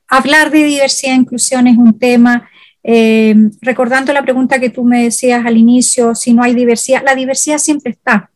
Hablar 0.07 0.51
de 0.51 0.63
diversidad 0.63 1.13
e 1.13 1.17
inclusión 1.17 1.67
es 1.67 1.77
un 1.77 1.97
tema, 1.97 2.49
eh, 2.83 3.35
recordando 3.61 4.11
la 4.13 4.21
pregunta 4.21 4.59
que 4.59 4.69
tú 4.69 4.83
me 4.83 5.03
decías 5.03 5.45
al 5.45 5.57
inicio, 5.57 6.15
si 6.15 6.33
no 6.33 6.43
hay 6.43 6.53
diversidad, 6.53 7.03
la 7.03 7.15
diversidad 7.15 7.57
siempre 7.57 7.91
está. 7.91 8.29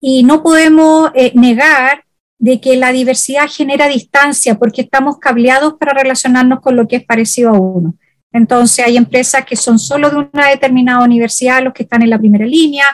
Y 0.00 0.22
no 0.22 0.42
podemos 0.42 1.10
eh, 1.14 1.32
negar 1.34 2.04
de 2.38 2.60
que 2.60 2.76
la 2.76 2.92
diversidad 2.92 3.48
genera 3.48 3.88
distancia 3.88 4.56
porque 4.56 4.82
estamos 4.82 5.18
cableados 5.18 5.74
para 5.80 5.94
relacionarnos 5.94 6.60
con 6.60 6.76
lo 6.76 6.86
que 6.86 6.96
es 6.96 7.04
parecido 7.04 7.50
a 7.50 7.58
uno. 7.58 7.94
Entonces 8.32 8.84
hay 8.84 8.96
empresas 8.96 9.44
que 9.44 9.56
son 9.56 9.78
solo 9.78 10.10
de 10.10 10.16
una 10.16 10.48
determinada 10.48 11.04
universidad, 11.04 11.62
los 11.62 11.72
que 11.72 11.84
están 11.84 12.02
en 12.02 12.10
la 12.10 12.18
primera 12.18 12.44
línea, 12.44 12.84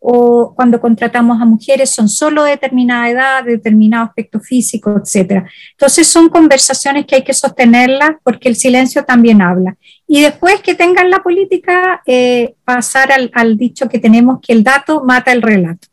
o 0.00 0.54
cuando 0.54 0.80
contratamos 0.80 1.40
a 1.40 1.44
mujeres 1.44 1.90
son 1.90 2.08
solo 2.08 2.44
de 2.44 2.52
determinada 2.52 3.08
edad, 3.10 3.44
de 3.44 3.52
determinado 3.52 4.04
aspecto 4.04 4.40
físico, 4.40 4.94
etc. 4.96 5.44
Entonces 5.72 6.06
son 6.06 6.28
conversaciones 6.28 7.04
que 7.06 7.16
hay 7.16 7.24
que 7.24 7.34
sostenerlas 7.34 8.10
porque 8.22 8.48
el 8.48 8.56
silencio 8.56 9.04
también 9.04 9.42
habla. 9.42 9.76
Y 10.06 10.22
después 10.22 10.60
que 10.62 10.74
tengan 10.74 11.10
la 11.10 11.18
política, 11.18 12.00
eh, 12.06 12.54
pasar 12.64 13.12
al, 13.12 13.30
al 13.34 13.56
dicho 13.56 13.88
que 13.88 13.98
tenemos 13.98 14.40
que 14.40 14.52
el 14.52 14.62
dato 14.62 15.02
mata 15.04 15.32
el 15.32 15.42
relato. 15.42 15.88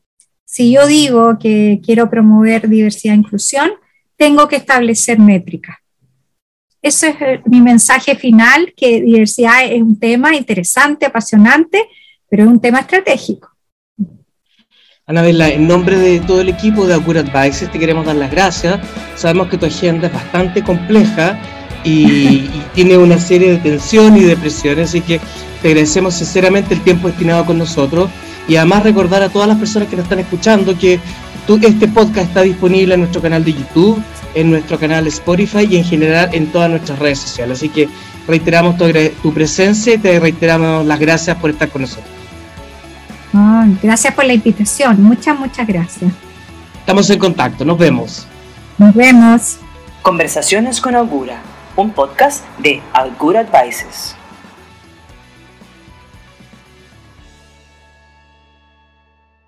Si 0.46 0.72
yo 0.72 0.88
digo 0.88 1.38
que 1.40 1.82
quiero 1.84 2.10
promover 2.10 2.70
diversidad 2.70 3.16
e 3.16 3.18
inclusión, 3.18 3.72
tengo 4.16 4.48
que 4.48 4.56
establecer 4.56 5.20
métricas. 5.20 5.78
Ese 6.82 7.10
es 7.10 7.16
eh, 7.22 7.42
mi 7.46 7.62
mensaje 7.62 8.16
final, 8.16 8.72
que 8.78 9.02
diversidad 9.02 9.66
es 9.66 9.82
un 9.82 10.00
tema 10.00 10.36
interesante, 10.36 11.08
apasionante, 11.08 11.84
pero 12.30 12.44
es 12.44 12.50
un 12.50 12.62
tema 12.62 12.82
estratégico. 12.82 13.55
Anabela, 15.08 15.50
en 15.50 15.68
nombre 15.68 16.00
de 16.00 16.20
todo 16.20 16.42
el 16.42 16.50
equipo 16.50 16.88
de 16.88 16.96
Acura 16.96 17.20
Advices 17.20 17.72
te 17.72 17.78
queremos 17.78 18.08
dar 18.08 18.16
las 18.16 18.32
gracias. 18.32 18.80
Sabemos 19.16 19.50
que 19.50 19.58
tu 19.60 19.68
agenda 19.68 20.08
es 20.08 20.14
bastante 20.14 20.64
compleja 20.64 21.40
y, 21.84 22.50
tiene 22.74 22.98
una 22.98 23.20
serie 23.20 23.52
de 23.52 23.58
tensión 23.60 24.18
y 24.18 24.22
de 24.22 24.36
presiones, 24.36 24.90
así 24.90 25.02
que 25.02 25.20
te 25.62 25.68
agradecemos 25.68 26.16
sinceramente 26.16 26.74
el 26.74 26.82
tiempo 26.82 27.08
destinado 27.08 27.46
con 27.46 27.60
nosotros 27.60 28.10
y 28.48 28.56
además 28.56 28.82
recordar 28.82 29.22
a 29.22 29.30
todas 29.30 29.48
las 29.48 29.60
personas 29.60 29.90
que 29.90 29.96
nos 29.96 30.06
están 30.06 30.18
escuchando 30.18 30.76
que 30.76 31.00
este 31.48 31.88
podcast 31.88 32.30
está 32.30 32.42
disponible 32.42 32.96
en 32.96 33.02
nuestro 33.02 33.22
canal 33.22 33.46
de 33.46 33.54
YouTube, 33.54 34.02
en 34.34 34.50
nuestro 34.50 34.80
canal 34.80 35.06
Spotify 35.06 35.68
y 35.70 35.78
en 35.78 35.84
general 35.84 36.30
en 36.34 36.48
todas 36.48 36.72
nuestras 36.72 36.98
redes 36.98 37.20
sociales. 37.20 37.60
Así 37.60 37.70
que 37.70 37.88
reiteramos 38.28 38.76
tu, 38.76 38.86
tu 39.22 39.32
presencia 39.32 39.94
y 39.94 40.00
te 40.00 40.20
reiteramos 40.20 40.84
las 40.84 41.00
gracias 41.00 41.38
por 41.38 41.52
estar 41.52 41.70
con 41.70 41.84
nosotros 41.84 42.15
gracias 43.82 44.14
por 44.14 44.26
la 44.26 44.34
invitación. 44.34 45.02
Muchas, 45.02 45.38
muchas 45.38 45.68
gracias. 45.68 46.12
Estamos 46.80 47.10
en 47.10 47.20
contacto. 47.20 47.66
Nos 47.66 47.78
vemos. 47.78 48.28
Nos 48.78 48.94
vemos. 48.94 49.58
Conversaciones 50.02 50.80
con 50.80 50.96
Augura, 50.96 51.38
un 51.76 51.92
podcast 51.92 52.46
de 52.60 52.82
Augura 52.94 53.40
Advices. 53.40 54.16